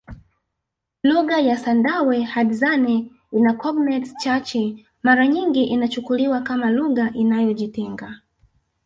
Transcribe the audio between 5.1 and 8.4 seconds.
nyingi inachukuliwa kama lugha inayojitenga